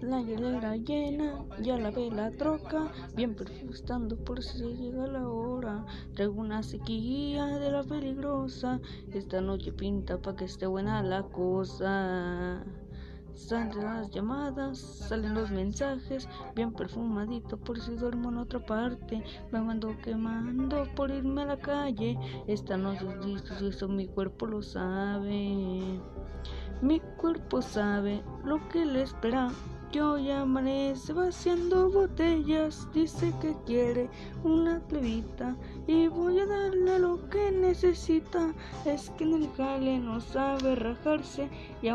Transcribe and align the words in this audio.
La 0.00 0.22
hielera 0.22 0.76
llena, 0.76 1.44
ya 1.60 1.76
la 1.76 1.90
ve 1.90 2.08
la 2.10 2.30
troca, 2.30 2.92
bien 3.16 3.34
perfustando 3.34 4.16
por 4.16 4.42
si 4.44 4.62
llega 4.76 5.08
la 5.08 5.28
hora. 5.28 5.84
Traigo 6.14 6.40
una 6.40 6.62
sequía 6.62 7.46
de 7.58 7.72
la 7.72 7.82
peligrosa, 7.82 8.80
esta 9.12 9.40
noche 9.40 9.72
pinta 9.72 10.22
pa' 10.22 10.36
que 10.36 10.44
esté 10.44 10.66
buena 10.66 11.02
la 11.02 11.24
cosa. 11.24 12.64
Salen 13.34 13.82
las 13.82 14.10
llamadas, 14.10 14.78
salen 14.78 15.34
los 15.34 15.50
mensajes, 15.50 16.28
bien 16.54 16.72
perfumadito 16.72 17.56
por 17.56 17.80
si 17.80 17.94
duermo 17.94 18.30
en 18.30 18.38
otra 18.38 18.60
parte. 18.60 19.22
Me 19.52 19.60
mando 19.60 19.96
quemando 20.02 20.84
por 20.94 21.10
irme 21.10 21.42
a 21.42 21.46
la 21.46 21.58
calle. 21.58 22.18
Esta 22.46 22.76
noche 22.76 23.06
es 23.08 23.26
listo, 23.26 23.66
eso 23.66 23.88
mi 23.88 24.06
cuerpo 24.06 24.46
lo 24.46 24.62
sabe. 24.62 26.00
Mi 26.80 27.00
cuerpo 27.16 27.60
sabe 27.62 28.22
lo 28.44 28.66
que 28.68 28.84
le 28.84 29.02
espera. 29.02 29.50
Yo 29.90 30.18
ya 30.18 30.42
amanece 30.42 31.14
vaciando 31.14 31.90
botellas. 31.90 32.86
Dice 32.92 33.32
que 33.40 33.56
quiere 33.64 34.10
una 34.44 34.80
plebita 34.80 35.56
y 35.86 36.08
voy 36.08 36.40
a 36.40 36.46
darle 36.46 36.98
lo 36.98 37.28
que 37.30 37.50
necesita. 37.50 38.52
Es 38.84 39.10
que 39.10 39.24
en 39.24 39.34
el 39.34 39.48
jale 39.56 39.98
no 39.98 40.20
sabe 40.20 40.74
rajarse 40.74 41.48
y 41.80 41.88